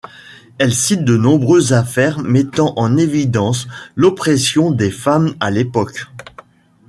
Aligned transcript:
Elle 0.57 0.73
cite 0.73 1.05
de 1.05 1.15
nombreuses 1.15 1.73
affaires 1.73 2.21
mettant 2.23 2.73
en 2.75 2.97
évidence 2.97 3.67
l'oppression 3.95 4.71
des 4.71 4.89
femmes 4.89 5.35
à 5.39 5.51
l'époque. 5.51 6.07